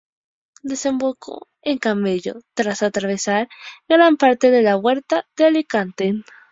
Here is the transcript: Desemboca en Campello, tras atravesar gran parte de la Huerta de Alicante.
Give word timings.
Desemboca 0.63 1.33
en 1.61 1.77
Campello, 1.77 2.39
tras 2.55 2.81
atravesar 2.81 3.47
gran 3.87 4.17
parte 4.17 4.49
de 4.49 4.63
la 4.63 4.75
Huerta 4.75 5.27
de 5.37 5.45
Alicante. 5.45 6.23